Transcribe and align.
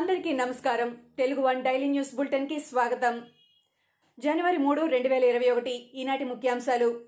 అందరికీ 0.00 0.32
నమస్కారం. 0.32 0.98
Telugu 1.16 1.40
one 1.40 1.62
daily 1.62 1.86
news 1.86 2.14
బులెటిన్కి 2.14 2.60
స్వాగతం. 2.60 3.22
జనవరి 4.18 4.56
మూడు 4.56 4.82
రెండు 4.82 5.08
వేల 5.08 5.24
ఇరవై 5.24 5.50
ఒకటి 5.50 5.74
ఈనాటి 5.94 6.24
ముఖ్యాంశాలు. 6.24 7.00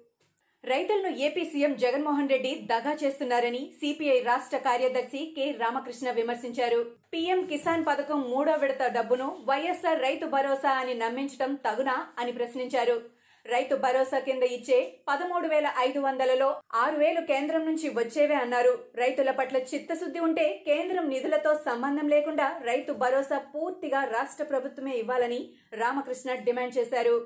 రైతులను 0.64 1.16
ఏపీ 1.16 1.44
సీఎం 1.44 1.76
జగన్మోహన్ 1.76 2.28
రెడ్డి 2.28 2.52
దగా 2.72 2.96
చేస్తున్నారని 3.02 3.72
సిపిఐ 3.80 4.20
రాష్ట్ర 4.20 4.56
కార్యదర్శి 4.56 5.34
కె 5.36 5.52
రామకృష్ణ 5.52 6.10
విమర్శించారు. 6.10 6.82
పీఎం 7.12 7.46
కిసాన్ 7.46 7.86
పథకం 7.86 8.20
మూడో 8.30 8.52
విడత 8.52 8.93
డబ్బును 8.93 9.36
వైఎస్ఆర్ 9.48 10.02
రైతు 10.02 10.27
భరోసా 10.27 10.70
అని 10.70 10.95
నమ్మించడం 10.95 11.54
తగునా 11.54 12.06
అని 12.18 12.32
ప్రశ్నించారు. 12.32 13.21
రైతు 13.46 13.74
భరోసా 13.84 14.18
కింద 14.27 14.45
ఇచ్చే 14.56 14.77
పదమూడు 15.09 15.46
వేల 15.48 15.68
ఐదు 15.84 16.00
వందలలో 16.00 16.48
ఆరు 16.82 16.96
వేలు 16.96 17.20
కేంద్రం 17.30 17.62
నుంచి 17.66 17.88
వచ్చేవే 17.96 18.36
అన్నారు. 18.42 18.72
రైతుల 19.00 19.30
పట్ల 19.38 19.56
చిత్తశుద్ధి 19.70 20.20
ఉంటే 20.27 20.46
కేంద్రం 20.66 21.06
నిధులతో 21.09 21.52
సంబంధం 21.65 22.09
లేకుండా 22.09 22.46
రైతు 22.68 22.92
భరోసా 23.02 23.38
పూర్తిగా 23.55 24.01
రాష్ట్ర 24.16 24.45
ప్రభుత్వమే 24.45 24.95
ఇవ్వాలని 25.02 25.41
రామకృష్ణ 25.82 26.34
డిమాండ్ 26.48 26.77
చేశారు. 26.78 27.16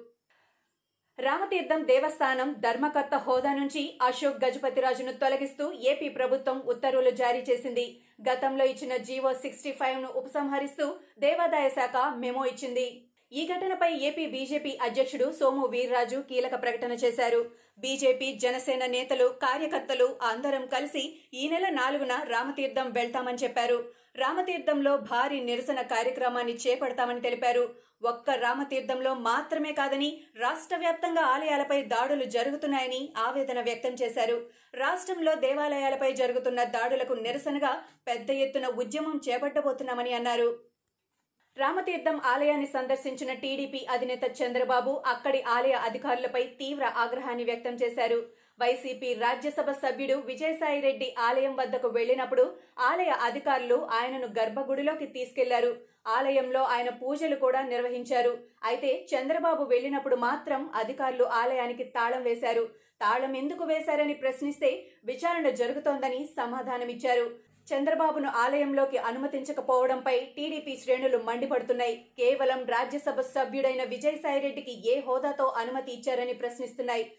రామతీర్థం 1.19 1.83
దేవస్థానం 1.91 2.49
ధర్మకర్త 2.65 3.15
హోదా 3.27 3.53
నుంచి 3.55 3.83
అశోక్ 4.09 4.43
గజపతిరాజును 4.45 5.13
తొలగిస్తూ 5.23 5.67
ఏపీ 5.91 6.09
ప్రభుత్వం 6.19 6.59
ఉత్తర్వులు 6.73 7.13
జారీ 7.21 7.43
చేసింది. 7.51 7.87
గతంలో 8.29 8.65
ఇచ్చిన 8.73 8.97
జీవో 9.09 9.33
సిక్స్టీ 9.45 9.73
ఫైవ్ను 9.81 10.09
ఉపసంహరిస్తూ 10.21 10.87
దేవాదాయ 11.19 11.69
శాఖ 11.79 11.97
మెమో 12.23 12.45
ఇచ్చింది. 12.53 12.89
ఈ 13.33 13.43
ఘటనపై 13.47 13.89
ఏపీ 14.09 14.25
బీజేపీ 14.33 14.73
అధ్యక్షుడు 14.87 15.27
సోము 15.39 15.63
వీర్రాజు 15.67 16.19
కీలక 16.29 16.55
ప్రకటన 16.63 16.93
చేశారు. 16.93 17.41
బీజేపీ 17.79 18.29
జనసేన 18.43 18.87
నేతలు 18.87 19.27
కార్యకర్తలు 19.45 20.07
అందరం 20.23 20.67
కలిసి 20.67 21.03
ఈ 21.35 21.49
నెల 21.49 21.67
నాలుగున 21.71 22.13
రామతీర్థం 22.29 22.87
వెళ్తామని 22.91 23.43
చెప్పారు. 23.43 23.79
రామతీర్థంలో 24.17 24.93
భారీ 25.11 25.41
నిరసన 25.41 25.81
కార్యక్రమాన్ని 25.95 26.55
చేపడతామని 26.65 27.21
తెలిపారు. 27.21 27.65
ఒక్క 28.03 28.31
రామతీర్థంలో 28.31 29.15
మాత్రమే 29.29 29.73
కాదని 29.73 30.11
రాష్ట్ర 30.37 30.77
వ్యాప్తంగా 30.77 31.23
ఆలయాలపై 31.35 31.83
దాడులు 31.83 32.25
జరుగుతున్నాయని 32.37 33.03
ఆవేదన 33.27 33.61
వ్యక్తం 33.61 33.95
చేశారు. 34.03 34.39
రాష్ట్రంలో 34.75 35.35
దేవాలయాలపై 35.47 36.13
జరుగుతున్న 36.13 36.63
దాడులకు 36.77 37.17
నిరసనగా 37.27 37.75
పెద్ద 38.09 38.31
ఎత్తున 38.47 38.69
ఉద్యమం 38.85 39.21
చేపట్టబోతున్నామని 39.29 40.13
అన్నారు. 40.13 40.49
రామతీర్థం 41.57 42.17
ఆలయాన్ని 42.31 42.67
సందర్శించిన 42.75 43.31
టీడీపీ 43.43 43.79
అధినేత 43.95 44.25
చంద్రబాబు 44.39 44.93
అక్కడి 45.13 45.39
ఆలయ 45.55 45.75
అధికారులపై 45.89 46.43
తీవ్ర 46.59 46.85
ఆగ్రహాన్ని 47.03 47.45
వ్యక్తం 47.51 47.75
చేశారు. 47.83 48.19
వైసీపీ 48.63 49.09
రాజ్యసభ 49.23 49.71
సభ్యుడు 49.83 50.17
విజయసాయిరెడ్డి 50.29 51.09
ఆలయం 51.29 51.55
వద్దకు 51.61 51.89
వెళ్ళినప్పుడు 51.97 52.45
ఆలయ 52.91 53.11
అధికారులు 53.29 53.79
ఆయనను 53.99 54.29
గర్భగుడిలోకి 54.39 55.07
తీసుకెళ్ళారు. 55.17 55.73
ఆలయంలో 56.17 56.63
ఆయన 56.75 56.91
పూజలు 57.01 57.37
కూడా 57.45 57.61
నిర్వహించారు. 57.73 58.33
అయితే 58.71 58.93
చంద్రబాబు 59.13 59.65
వెళ్ళినప్పుడు 59.73 60.19
మాత్రం 60.29 60.63
అధికారులు 60.83 61.27
ఆలయానికి 61.41 61.87
తాళం 61.97 62.23
వేశారు. 62.31 62.67
తాళం 63.05 63.33
ఎందుకు 63.43 63.65
వేశారని 63.73 64.15
ప్రశ్నిస్తే 64.23 64.71
విచారణ 65.11 65.49
జరుగుతోందని 65.61 66.21
సమాధానమిచ్చారు. 66.39 67.27
చంద్రబాబును 67.69 68.29
ఆలయంలోకి 68.29 68.99
అనుమతించకపోవడంపై 68.99 70.21
టీడీపీ 70.37 70.77
శ్రేణులు 70.77 71.19
మండిపడుతున్నాయి. 71.19 71.97
కేవలం 72.19 72.67
రాజ్యసభ 72.67 73.21
సభ్యుడైన 73.21 73.83
విజయసాయిరెడ్డికి 73.83 74.91
ఏ 74.91 75.01
హోదాతో 75.01 75.45
అనుమతి 75.45 75.93
ఇచ్చారని 75.93 76.33
ప్రశ్నిస్తున్నాయి. 76.33 77.13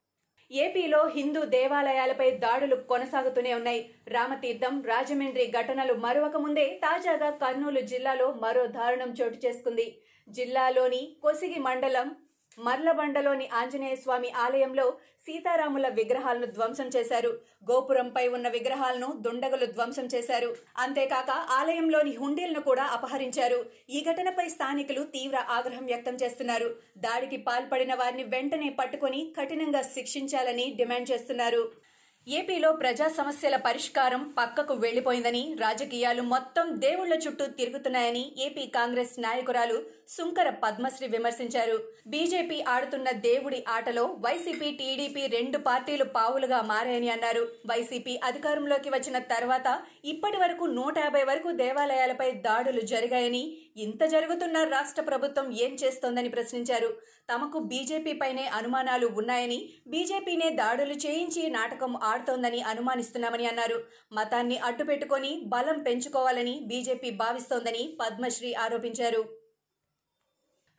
ఏపీలో 0.51 1.07
హిందూ 1.07 1.45
దేవాలయాలపై 1.45 2.31
దాడులు 2.31 2.75
కొనసాగుతూనే 2.75 3.53
ఉన్నాయి. 3.53 3.89
రామతీర్థం 4.07 4.83
రాజమండ్రి 4.83 5.51
ఘటనలు 5.51 5.93
మరొక 5.93 6.37
ముందే 6.37 6.65
తాజాగా 6.65 7.29
కర్నూలు 7.29 7.79
జిల్లాలో 7.79 8.31
మరో 8.31 8.67
దారుణం 8.67 9.11
చోటు 9.11 9.47
చేసుకుంది. 9.47 10.01
జిల్లాలోని 10.29 11.17
కొసిగి 11.21 11.59
మండలం 11.59 12.15
మర్లబండలోని 12.57 13.49
ఆంజనేయ 13.53 13.95
స్వామి 13.95 14.29
ఆలయంలో 14.29 14.85
సీతారాముల 15.25 15.87
విగ్రహాలను 15.87 16.45
ధ్వంసం 16.45 16.87
చేశారు. 16.95 17.31
గోపురంపై 17.71 18.27
ఉన్న 18.27 18.47
విగ్రహాలను 18.47 19.07
దుండగులు 19.25 19.65
ధ్వంసం 19.65 20.05
చేశారు. 20.15 20.55
అంతేకాక 20.77 21.29
ఆలయంలోని 21.29 22.13
హుండీలను 22.17 22.61
కూడా 22.61 22.83
అపహరించారు. 22.83 23.59
ఈ 23.89 24.01
ఘటనపై 24.03 24.47
స్థానికులు 24.47 25.03
తీవ్ర 25.03 25.37
ఆగ్రహం 25.49 25.85
వ్యక్తం 25.85 26.15
చేస్తున్నారు. 26.15 26.69
దాడికి 26.97 27.37
పాల్పడిన 27.37 27.93
వారిని 27.95 28.23
వెంటనే 28.23 28.69
పట్టుకుని 28.69 29.33
కఠినంగా 29.37 29.81
శిక్షించాలని 29.81 30.73
డిమాండ్ 30.77 31.11
చేస్తున్నారు. 31.11 31.86
ఏపీలో 32.27 32.69
ప్రజా 32.71 33.05
సమస్యల 33.07 33.55
పరిష్కారం 33.55 34.21
పక్కకు 34.37 34.73
వెళ్ళిపోయిందని 34.73 35.43
రాజకీయాలు 35.59 36.21
మొత్తం 36.21 36.65
దేవుళ్ళ 36.77 37.13
చుట్టూ 37.13 37.45
తిరుగుతున్నాయని 37.59 38.23
ఏపీ 38.45 38.63
కాంగ్రెస్ 38.67 39.13
నాయకురాలు 39.19 39.77
సుంకర 40.09 40.49
పద్మశ్రీ 40.63 41.07
విమర్శించారు. 41.07 41.77
బీజేపీ 42.07 42.57
ఆడుతున్న 42.67 43.11
దేవుడి 43.27 43.63
ఆటలో 43.67 44.03
వైసీపీ 44.25 44.71
టీడీపీ 44.71 45.23
రెండు 45.27 45.57
పార్టీలు 45.57 46.03
పావులుగా 46.17 46.59
మారాయని 46.61 47.09
అన్నారు. 47.09 47.43
వైసీపీ 47.65 48.19
అధికారంలోకి 48.23 48.89
వచ్చిన 48.89 49.17
తర్వాత 49.19 49.79
ఇప్పటి 50.05 50.37
వరకు 50.37 50.65
నూట 50.77 50.97
యాభై 50.97 51.23
వరకు 51.23 51.51
దేవాలయాలపై 51.63 52.31
దాడులు 52.31 52.81
జరిగాయని 52.93 53.43
ఇంత 53.77 54.03
జరుగుతున్న 54.03 54.57
రాష్ట్ర 54.63 55.01
ప్రభుత్వం 55.01 55.47
ఏం 55.65 55.73
చేస్తోందని 55.83 56.29
ప్రశ్నించారు. 56.29 56.89
తమకు 57.29 57.57
బీజేపీపైనే 57.59 58.45
అనుమానాలు 58.59 59.07
ఉన్నాయని 59.07 59.59
బీజేపీనే 59.87 60.49
దాడులు 60.49 60.95
చేయించి 61.05 61.49
నాటకం 61.49 61.93
ఆడుతోందని 62.03 62.61
అనుమానిస్తున్నామని 62.61 63.45
అన్నారు. 63.45 63.79
మతాన్ని 64.11 64.57
అడ్డుపెట్టుకొని 64.57 65.41
బలం 65.45 65.79
పెంచుకోవాలని 65.83 66.59
బీజేపీ 66.65 67.11
భావిస్తోందని 67.11 67.83
పద్మశ్రీ 68.01 68.53
ఆరోపించారు. 68.53 69.23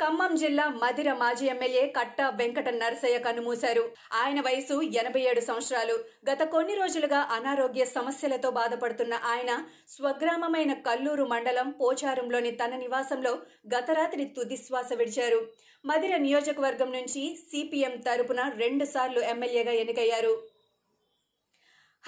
ఖమ్మం 0.01 0.33
జిల్లా 0.35 0.65
మధిర 0.83 1.13
మాజీ 1.13 1.47
ఎమ్మెల్యే 1.47 1.81
కట్ట 1.97 2.19
వెంకట 2.41 2.69
నరసయ్య 2.69 3.17
కన్నుమూశారు 3.19 3.83
ఆయన 4.13 4.41
వయసు 4.41 4.75
ఎనభై 5.01 5.23
ఏడు 5.31 5.41
సంవత్సరాలు. 5.41 5.97
గత 6.29 6.43
కొన్ని 6.43 6.75
రోజులుగా 6.75 7.21
అనారోగ్య 7.37 7.85
సమస్యలతో 7.85 8.51
బాధపడుతున్న 8.51 9.15
ఆయన 9.33 9.51
స్వగ్రామమైన 9.95 10.73
కల్లూరు 10.87 11.25
మండలం 11.25 11.71
పోచారంలోని 11.81 12.51
తన 12.51 12.77
నివాసంలో 12.77 13.33
గత 13.75 13.91
రాత్రి 13.91 14.27
తుదిశ్వాస 14.37 14.93
విడిచారు. 14.93 15.41
మధిర 15.85 16.15
నియోజకవర్గం 16.27 16.93
నుంచి 16.93 17.25
సిపిఎం 17.49 17.97
తరపున 18.07 18.41
రెండుసార్లు 18.63 19.21
ఎమ్మెల్యేగా 19.33 19.75
ఎన్నికయ్యారు. 19.83 20.33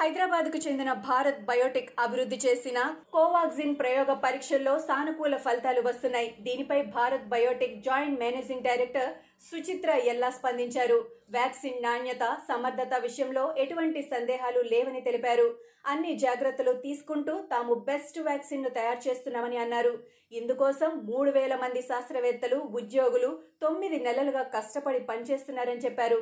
హైదరాబాద్కు 0.00 0.58
చెందిన 0.64 0.90
భారత్ 1.06 1.40
బయోటెక్ 1.48 1.90
అభివృద్ధి 2.02 2.36
చేసిన 2.44 2.78
కోవాక్సిన్ 3.14 3.74
ప్రయోగ 3.80 4.10
పరీక్షల్లో 4.22 4.74
సానుకూల 4.86 5.36
ఫలితాలు 5.46 5.80
వస్తున్నాయి. 5.88 6.28
దీనిపై 6.46 6.78
Bharat 6.94 7.26
biotech 7.32 7.76
joint 7.88 8.20
managing 8.22 8.66
director 8.68 9.10
Suchitra 9.48 9.90
Ella 10.12 10.30
స్పందించారు. 10.38 10.98
వ్యాక్సిన్ 11.36 11.78
నాణ్యత 11.86 12.24
సమర్థత 12.48 12.94
విషయంలో 13.06 13.44
ఎటువంటి 13.64 14.02
సందేహాలు 14.14 14.62
లేవని 14.72 15.02
తెలిపారు. 15.08 15.48
అన్ని 15.92 16.14
జాగ్రత్తలు 16.24 16.74
తీసుకుంటూ 16.86 17.36
తాము 17.52 17.74
బెస్ట్ 17.90 18.18
వ్యాక్సిన్ను 18.28 18.72
తయారు 18.78 19.02
చేస్తున్నామని 19.06 19.58
అన్నారు. 19.66 19.94
ఇందుకోసం 20.40 20.90
మూడు 21.10 21.30
వేల 21.38 21.54
మంది 21.62 21.80
శాస్త్రవేత్తలు 21.92 22.58
ఉద్యోగులు 22.80 23.30
తొమ్మిది 23.64 23.98
నెలలుగా 24.08 24.44
కష్టపడి 24.56 25.00
పనిచేస్తున్నారని 25.10 25.84
చెప్పారు. 25.86 26.20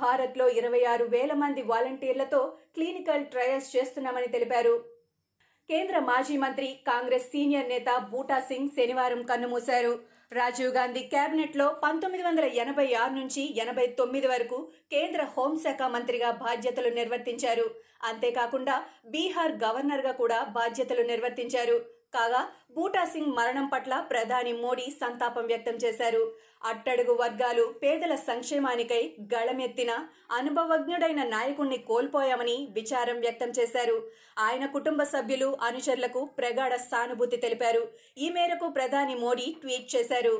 భారత్లో 0.00 0.46
ఇరవై 0.58 0.82
ఆరు 0.92 1.04
వేల 1.14 1.32
మంది 1.42 1.62
వాలంటీర్లతో 1.62 2.40
క్లినికల్ 2.74 3.26
ట్రయల్స్ 3.26 3.68
చేస్తున్నామని 3.76 4.28
తెలిపారు. 4.28 4.74
కేంద్ర 5.70 5.98
మాజీ 5.98 6.36
మంత్రి 6.36 6.68
కాంగ్రెస్ 6.86 7.28
సీనియర్ 7.34 7.68
నేత 7.68 7.90
బూటా 8.10 8.40
సింగ్ 8.40 8.74
శనివారం 8.76 9.22
కన్నుమూశారు. 9.22 9.94
రాజీవ్ 10.32 10.72
గాంధీ 10.74 11.02
కేబినెట్లో 11.12 11.66
పంతొమ్మిది 11.82 12.22
వందల 12.24 12.44
ఎనభై 12.62 12.86
ఆరు 12.94 13.12
నుంచి 13.14 13.42
ఎనభై 13.62 13.86
తొమ్మిది 13.98 14.26
వరకు 14.26 14.58
కేంద్ర 14.92 15.22
హోంశాఖ 15.34 15.82
మంత్రిగా 15.94 16.30
బాధ్యతలు 16.44 16.90
నిర్వర్తించారు. 16.94 17.66
అంతేకాకుండా 18.02 18.76
బీహార్ 19.06 19.54
గవర్నర్గా 19.64 20.12
కూడా 20.22 20.38
బాధ్యతలు 20.58 21.04
నిర్వర్తించారు. 21.12 21.76
కాగా 22.14 22.40
బూటా 22.74 23.04
సింగ్ 23.04 23.36
మరణం 23.36 23.66
పట్ల 23.66 23.94
ప్రధాని 24.10 24.52
మోడీ 24.64 24.86
సంతాపం 25.00 25.46
వ్యక్తం 25.46 25.76
చేశారు. 25.84 26.22
అట్టడుగు 26.64 27.12
వర్గాలు 27.12 27.64
పేదల 27.82 28.14
సంక్షేమానికై 28.14 29.16
గళమెత్తిన 29.34 29.92
అనుభవజ్ఞుడైన 30.30 31.22
నాయకుణ్ణి 31.24 31.78
కోల్పోయామని 31.78 32.68
విచారం 32.72 33.20
వ్యక్తం 33.20 33.48
చేశారు. 33.48 33.96
ఆయన 34.38 34.66
కుటుంబ 34.66 35.02
సభ్యులు 35.02 35.56
అనుచరులకు 35.62 36.24
ప్రగాఢ 36.24 36.74
సానుభూతి 36.74 37.36
తెలిపారు. 37.36 37.88
ఈ 38.18 38.28
మేరకు 38.30 38.68
ప్రధాని 38.68 39.14
మోడీ 39.14 39.56
ట్వీట్ 39.62 39.96
చేశారు. 39.96 40.34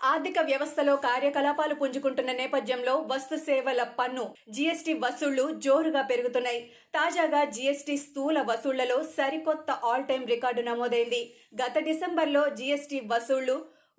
ఆర్థిక 0.00 0.38
వ్యవస్థలో 0.40 0.96
కార్యకలాపాలు 0.96 1.74
పుంజుకుంటున్న 1.74 2.32
నేపథ్యంలో 2.32 2.94
వస్తు 3.12 3.36
సేవల 3.36 3.82
పన్ను 3.82 4.34
జీఎస్టీ 4.48 4.92
వసూళ్ళు 4.92 5.44
జోరుగా 5.66 6.02
పెరుగుతున్నాయి. 6.02 6.60
తాజాగా 6.94 7.44
జీఎస్టీ 7.44 7.96
స్థూల 7.96 8.38
వసూళ్ళలో 8.42 9.02
సరికొత్త 9.02 9.70
ఆల్ 9.70 10.08
టైం 10.08 10.24
రికార్డు 10.26 10.62
నమోదైంది. 10.62 11.22
గత 11.62 11.78
డిసెంబర్లో 11.78 12.48
జీఎస్టీ 12.48 13.00
వసూళ్ళు 13.12 13.56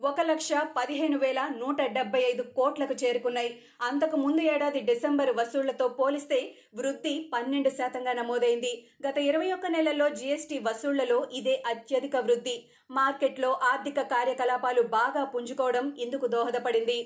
ఒక 0.10 0.22
లక్ష 0.30 0.52
పదిహేను 0.78 1.18
వేల 1.18 1.42
నూట 1.60 1.82
డెబ్బై 1.98 2.22
ఐదు 2.30 2.44
కోట్లకు 2.56 2.96
చేరుకున్నాయి. 3.02 3.52
అంతకు 3.88 4.18
ముందు 4.24 4.42
ఏడాది 4.54 4.80
డిసెంబర్ 4.90 5.32
వసూళ్ళతో 5.38 5.86
పోలిస్తే 6.00 6.40
వృద్ధి 6.80 7.14
పన్నెండు 7.34 7.72
శాతంగా 7.78 8.14
నమోదైంది. 8.20 8.74
గత 9.08 9.18
ఇరవై 9.30 9.50
ఒక్క 9.52 9.72
నెలల్లో 9.76 10.08
జీఎస్టీ 10.20 10.58
వసూళ్ళలో 10.68 11.20
ఇదే 11.40 11.56
అత్యధిక 11.74 12.16
వృద్ధి. 12.28 12.58
మార్కెట్లో 12.92 13.52
ఆర్థిక 13.72 14.02
కార్యకలాపాలు 14.14 14.82
బాగా 14.98 15.24
పుంజుకోవడం 15.36 15.88
ఇందుకు 16.06 16.28
దోహదపడింది. 16.28 17.00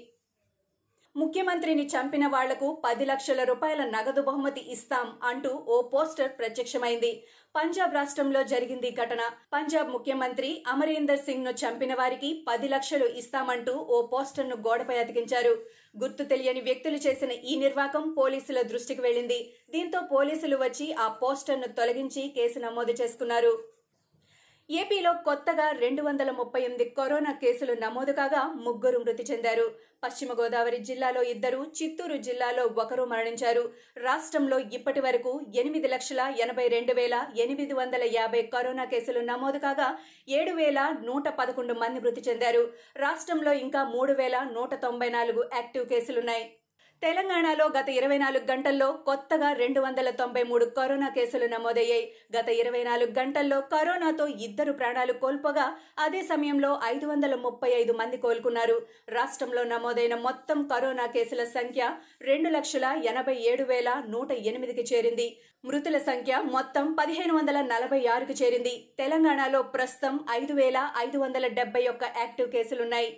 ముఖ్యమంత్రిని 1.20 1.84
చంపిన 1.92 2.26
వాళ్ళకు 2.34 2.68
పది 2.84 3.06
లక్షల 3.10 3.42
రూపాయల 3.50 3.82
నగదు 3.94 4.22
బహుమతి 4.28 4.62
ఇస్తాం 4.74 5.08
అంటూ 5.30 5.52
ఓ 5.76 5.78
పోస్టర్ 5.94 6.34
ప్రత్యక్షమైంది. 6.40 7.10
పంజాబ్ 7.56 7.96
రాష్ట్రంలో 7.98 8.42
జరిగింది 8.52 8.90
ఘటన. 9.02 9.22
పంజాబ్ 9.54 9.90
ముఖ్యమంత్రి 9.94 10.50
అమరీందర్ 10.74 11.24
సింగ్ను 11.28 11.54
చంపిన 11.62 11.94
వారికి 12.02 12.30
పది 12.50 12.68
లక్షలు 12.74 13.08
ఇస్తామంటూ 13.22 13.74
ఓ 13.96 14.00
పోస్టర్ను 14.12 14.58
గోడపై 14.68 14.98
అతికించారు. 15.04 15.54
గుర్తు 16.04 16.26
తెలియని 16.34 16.62
వ్యక్తులు 16.68 17.00
చేసిన 17.08 17.32
ఈ 17.52 17.56
నిర్వాకం 17.64 18.06
పోలీసుల 18.20 18.62
దృష్టికి 18.74 19.04
వెళ్ళింది 19.08 19.40
దీంతో 19.76 20.02
పోలీసులు 20.14 20.60
వచ్చి 20.66 20.88
ఆ 21.06 21.08
పోస్టర్ను 21.24 21.70
తొలగించి 21.80 22.26
కేసు 22.38 22.60
నమోదు 22.68 22.96
చేసుకున్నారు. 23.02 23.56
ఏపీలో 24.70 25.12
కొత్తగా 25.26 25.66
రెండు 25.82 26.02
వందల 26.02 26.30
ముప్పై 26.38 26.62
ఎనిమిది 26.62 26.86
కరోనా 26.98 27.32
కేసులు 27.42 27.74
నమోదు 27.84 28.14
కాగా 28.18 28.42
ముగ్గురు 28.66 28.98
మృతి 29.04 29.24
చెందారు. 29.30 29.68
పశ్చిమ 30.04 30.34
గోదావరి 30.40 30.80
జిల్లాలో 30.90 31.22
ఇద్దరు 31.34 31.60
చిత్తూరు 31.78 32.18
జిల్లాలో 32.28 32.64
ఒకరు 32.84 33.06
మరణించారు. 33.14 33.64
రాష్ట్రంలో 34.08 34.58
ఇప్పటి 34.80 35.04
వరకు 35.08 35.32
ఎనిమిది 35.62 35.88
లక్షల 35.94 36.22
ఎనభై 36.46 36.68
రెండు 36.76 36.96
వేల 37.00 37.16
ఎనిమిది 37.46 37.74
వందల 37.80 38.04
యాభై 38.18 38.44
కరోనా 38.56 38.86
కేసులు 38.94 39.24
నమోదు 39.32 39.62
కాగా 39.66 39.90
ఏడు 40.42 40.56
వేల 40.62 40.80
నూట 41.08 41.28
పదకొండు 41.42 41.76
మంది 41.84 42.02
మృతి 42.06 42.24
చెందారు. 42.30 42.64
రాష్ట్రంలో 43.06 43.54
ఇంకా 43.66 43.84
మూడు 43.96 44.16
వేల 44.22 44.38
నూట 44.56 44.74
తొంభై 44.86 45.12
నాలుగు 45.18 45.44
యాక్టివ్ 45.58 45.92
కేసులున్నాయి. 45.94 46.46
తెలంగాణలో 47.02 47.66
గత 47.76 47.90
ఇరవై 47.90 48.18
నాలుగు 48.18 48.46
గంటల్లో 48.52 48.86
కొత్తగా 49.08 49.50
రెండు 49.54 49.80
వందల 49.80 50.10
తొంభై 50.10 50.44
మూడు 50.44 50.66
కరోనా 50.78 51.10
కేసులు 51.10 51.46
నమోదయ్యాయి. 51.46 52.06
గత 52.36 52.48
ఇరవై 52.62 52.82
నాలుగు 52.84 53.12
గంటల్లో 53.20 53.62
కరోనాతో 53.74 54.26
ఇద్దరు 54.28 54.72
ప్రాణాలు 54.72 55.14
కోల్పోగా 55.14 55.66
అదే 56.00 56.22
సమయంలో 56.22 56.72
ఐదు 56.86 57.08
వందల 57.08 57.36
ముప్పై 57.36 57.70
ఐదు 57.82 57.94
మంది 57.94 58.18
కోలుకున్నారు. 58.18 58.78
రాష్ట్రంలో 59.10 59.64
నమోదైన 59.64 60.16
మొత్తం 60.16 60.68
కరోనా 60.68 61.06
కేసుల 61.06 61.46
సంఖ్య 61.58 61.92
రెండు 62.22 62.52
లక్షల 62.58 62.86
ఎనభై 63.12 63.38
ఏడు 63.52 63.64
వేల 63.64 64.04
నూట 64.08 64.32
ఎనిమిదికి 64.32 64.86
చేరింది. 64.94 65.28
మృతుల 65.66 65.98
సంఖ్య 66.10 66.42
మొత్తం 66.58 66.88
పదిహేను 66.94 67.36
వందల 67.38 67.62
నలభై 67.74 68.02
ఆరుకు 68.16 68.36
చేరింది. 68.44 68.76
తెలంగాణలో 68.98 69.62
ప్రస్తుతం 69.78 70.18
ఐదు 70.32 70.54
వేల 70.54 70.78
ఐదు 71.06 71.18
వందల 71.18 71.48
డెబ్బై 71.62 71.86
ఒక్క 71.88 72.04
యాక్టివ్ 72.18 72.52
కేసులున్నాయి. 72.52 73.10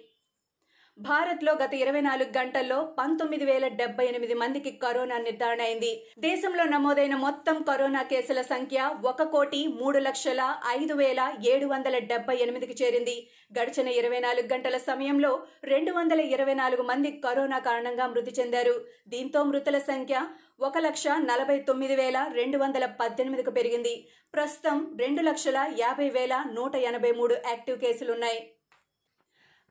భారత్లో 1.08 1.52
గత 1.62 1.74
ఇరవై 1.74 2.00
నాలుగు 2.02 2.32
గంటల్లో 2.38 2.78
పంతొమ్మిది 2.98 3.46
వేల 3.46 3.66
డెబ్బై 3.82 4.06
ఎనిమిది 4.06 4.34
మందికి 4.34 4.72
కరోనా 4.82 5.18
నిర్ధారణ 5.18 5.62
అయింది. 5.62 5.92
దేశంలో 6.20 6.64
నమోదైన 6.64 7.16
మొత్తం 7.16 7.58
కరోనా 7.70 8.02
కేసుల 8.02 8.42
సంఖ్య 8.50 8.90
ఒక 9.12 9.28
కోటి 9.36 9.62
మూడు 9.68 10.00
లక్షల 10.00 10.42
ఐదు 10.72 10.94
వేల 10.94 11.22
ఏడు 11.52 11.66
వందల 11.66 11.96
డెబ్బై 12.12 12.36
ఎనిమిదికి 12.46 12.76
చేరింది. 12.84 13.16
గడిచిన 13.60 13.88
ఇరవై 14.02 14.20
నాలుగు 14.20 14.50
గంటల 14.54 14.78
సమయంలో 14.90 15.32
రెండు 15.64 15.94
వందల 15.94 16.20
ఇరవై 16.36 16.58
నాలుగు 16.64 16.86
మంది 16.92 17.12
కరోనా 17.28 17.60
కారణంగా 17.70 18.08
మృతి 18.08 18.34
చెందారు. 18.42 18.76
దీంతో 19.08 19.42
మృతుల 19.44 19.80
సంఖ్య 19.92 20.28
ఒక 20.62 20.78
లక్ష 20.90 21.08
నలభై 21.32 21.60
తొమ్మిది 21.72 21.96
వేల 21.96 22.20
రెండు 22.34 22.58
వందల 22.58 22.86
పద్దెనిమిదికి 23.02 23.52
పెరిగింది. 23.52 23.98
ప్రస్తుతం 24.34 24.80
రెండు 25.00 25.22
లక్షల 25.22 25.60
యాభై 25.80 26.12
వేల 26.20 26.46
నూట 26.54 26.76
ఎనభై 26.92 27.12
మూడు 27.12 27.36
యాక్టివ్ 27.50 27.84
కేసులున్నాయి. 27.84 28.42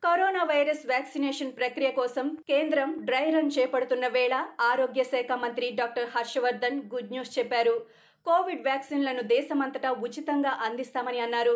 కరోనా 0.02 0.42
వైరస్ 0.50 0.82
వ్యాక్సినేషన్ 0.86 1.56
ప్రక్రియ 1.56 1.88
కోసం 1.96 2.26
కేంద్రం 2.50 2.90
డ్రై 3.08 3.24
రన్ 3.34 3.50
చేపడుతున్న 3.56 4.06
వేళ 4.16 4.34
ఆరోగ్య 4.68 5.02
శాఖ 5.12 5.38
మంత్రి 5.44 5.66
డాక్టర్ 5.80 6.12
హర్షవర్ధన్ 6.16 6.78
గుడ్ 6.92 7.10
న్యూస్ 7.14 7.32
చెప్పారు. 7.38 7.74
కోవిడ్ 8.26 8.62
వ్యాక్సిన్లను 8.68 9.22
దేశమంతటా 9.34 9.90
ఉచితంగా 10.06 10.52
అందిస్తామని 10.66 11.20
అన్నారు. 11.26 11.54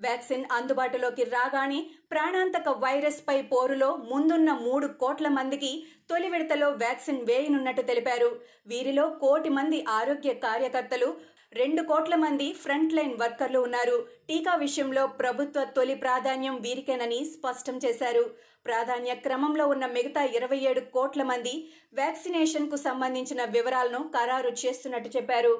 వ్యాక్సిన్ 0.00 0.44
అందుబాటులోకి 0.56 1.24
రాగానే 1.34 1.80
ప్రాణాంతక 2.12 2.68
వైరస్ 2.84 3.20
పై 3.28 3.36
పోరులో 3.52 3.90
ముందున్న 4.12 4.52
మూడు 4.66 4.86
కోట్ల 5.02 5.28
మందికి 5.38 5.72
తొలి 6.10 6.28
విడతలో 6.28 6.68
వ్యాక్సిన్ 6.82 7.20
వేయనున్నట్టు 7.28 7.82
తెలిపారు. 7.90 8.30
వీరిలో 8.70 9.04
కోటి 9.24 9.52
మంది 9.58 9.78
ఆరోగ్య 9.98 10.32
కార్యకర్తలు 10.46 11.08
రెండు 11.60 11.82
కోట్ల 11.88 12.14
మంది 12.16 12.46
ఫ్రంట్ 12.60 12.94
లైన్ 12.96 13.16
వర్కర్లు 13.22 13.58
ఉన్నారు. 13.64 13.96
టీకా 14.28 14.52
విషయంలో 14.62 15.02
ప్రభుత్వ 15.18 15.64
తొలి 15.76 15.94
ప్రాధాన్యం 16.04 16.54
వీరికేనని 16.66 17.18
స్పష్టం 17.32 17.76
చేశారు. 17.84 18.22
ప్రాధాన్య 18.66 19.12
క్రమంలో 19.26 19.64
ఉన్న 19.74 19.86
మిగతా 19.86 20.22
ఇరవై 20.38 20.60
ఏడు 20.70 20.82
కోట్ల 20.94 21.22
మంది 21.32 21.54
వ్యాక్సినేషన్కు 21.94 22.76
సంబంధించిన 22.86 23.44
వివరాలను 23.56 24.00
ఖరారు 24.16 24.52
చేస్తున్నట్టు 24.64 25.10
చెప్పారు. 25.16 25.54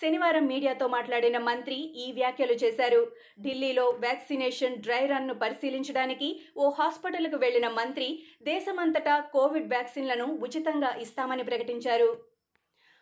శనివారం 0.00 0.44
మీడియాతో 0.52 0.86
మాట్లాడిన 0.88 1.38
మంత్రి 1.38 1.76
ఈ 2.04 2.06
వ్యాఖ్యలు 2.12 2.56
చేశారు. 2.64 3.02
ఢిల్లీలో 3.42 3.86
వ్యాక్సినేషన్ 4.04 4.80
డ్రై 4.86 5.04
రన్ను 5.06 5.34
పరిశీలించడానికి 5.34 6.28
ఓ 6.56 6.70
హాస్పిటల్కు 6.78 7.36
వెళ్ళిన 7.36 7.68
మంత్రి 7.80 8.08
దేశమంతటా 8.42 9.16
కోవిడ్ 9.34 9.72
వ్యాక్సిన్లను 9.74 10.28
ఉచితంగా 10.46 10.92
ఇస్తామని 11.06 11.44
ప్రకటించారు. 11.44 12.33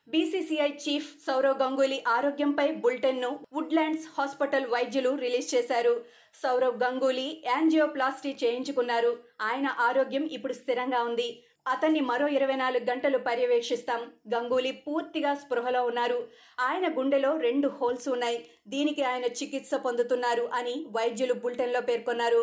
బీసీసీఐ 0.06 0.68
చీఫ్ 0.84 1.06
సౌరవ్ 1.26 1.60
గంగూలీ 1.60 1.98
ఆరోగ్యంపై 2.14 2.66
బులెటిన్ను 2.82 3.28
వుడ్లాండ్స్ 3.52 4.06
హాస్పిటల్ 4.16 4.66
వైద్యులు 4.66 5.10
రిలీజ్ 5.22 5.48
చేశారు. 5.54 5.94
సౌరవ్ 6.42 6.76
గంగూలీ 6.82 7.28
యాంజియోప్లాస్టీ 7.46 8.32
చేయించుకున్నారు. 8.42 9.12
ఆయన 9.40 9.66
ఆరోగ్యం 9.78 10.24
ఇప్పుడు 10.36 10.52
స్థిరంగా 10.52 11.00
ఉంది. 11.02 11.28
అతన్ని 11.66 12.00
మరో 12.00 12.26
ఇరవై 12.28 12.56
నాలుగు 12.56 12.84
గంటలు 12.90 13.18
పర్యవేక్షిస్తాం. 13.18 14.00
గంగూలీ 14.34 14.72
పూర్తిగా 14.86 15.34
స్పృహలో 15.34 15.82
ఉన్నారు. 15.84 16.18
ఆయన 16.60 16.86
గుండెలో 16.98 17.30
రెండు 17.46 17.68
హోల్స్ 17.78 18.08
ఉన్నాయి. 18.08 18.38
దీనికి 18.68 19.02
ఆయన 19.02 19.24
చికిత్స 19.40 19.74
పొందుతున్నారు 19.86 20.46
అని 20.60 20.74
వైద్యులు 20.98 21.36
బులెటిన్లో 21.44 21.82
పేర్కొన్నారు. 21.90 22.42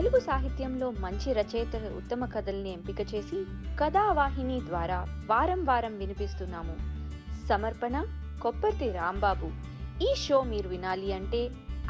తెలుగు 0.00 0.20
సాహిత్యంలో 0.20 0.90
మంచి 0.90 1.32
రచయితల 1.32 1.92
ఉత్తమ 1.96 2.24
కథల్ని 2.24 2.72
ఎంపిక 2.72 3.00
చేసి 3.00 3.44
కథావాహిని 3.80 4.60
ద్వారా 4.60 5.06
వారం 5.30 5.64
వారం 5.64 5.98
వినిపిస్తున్నాము. 5.98 6.76
సమర్పణ 7.48 8.06
కొప్పర్తి 8.42 8.92
రాంబాబు. 8.92 9.50
ఈ 10.02 10.14
షో 10.14 10.42
మీరు 10.42 10.68
వినాలి 10.68 11.12
అంటే 11.12 11.38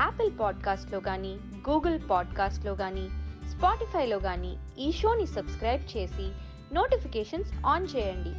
యాపిల్ 0.00 0.30
పాడ్కాస్ట్లో 0.40 1.00
కానీ 1.00 1.38
గూగుల్ 1.70 2.00
పాడ్కాస్ట్లో 2.10 2.74
కానీ 2.74 3.08
స్పాటిఫైలో 3.50 4.18
కానీ 4.18 4.56
ఈ 4.78 4.92
షోని 4.92 5.26
సబ్స్క్రైబ్ 5.26 5.96
చేసి 5.96 6.30
నోటిఫికేషన్స్ 6.74 7.52
ఆన్ 7.66 7.86
చేయండి. 7.96 8.32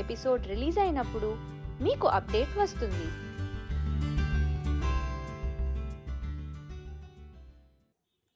ఎపిసోడ్ 0.00 0.46
రిలీజ్ 0.46 0.78
అయినప్పుడు 0.78 1.36
మీకు 1.80 2.08
అప్డేట్ 2.08 2.58
వస్తుంది. 2.58 3.31